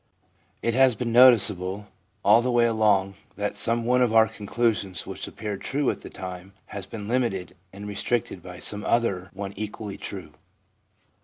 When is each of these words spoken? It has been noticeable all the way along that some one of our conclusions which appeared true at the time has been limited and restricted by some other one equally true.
It 0.63 0.73
has 0.73 0.95
been 0.95 1.11
noticeable 1.13 1.85
all 2.25 2.41
the 2.41 2.49
way 2.51 2.65
along 2.65 3.13
that 3.35 3.55
some 3.55 3.85
one 3.85 4.01
of 4.01 4.11
our 4.15 4.27
conclusions 4.27 5.05
which 5.05 5.27
appeared 5.27 5.61
true 5.61 5.91
at 5.91 6.01
the 6.01 6.09
time 6.09 6.53
has 6.73 6.87
been 6.87 7.07
limited 7.07 7.55
and 7.71 7.87
restricted 7.87 8.41
by 8.41 8.57
some 8.57 8.83
other 8.83 9.29
one 9.35 9.53
equally 9.55 9.97
true. 9.99 10.33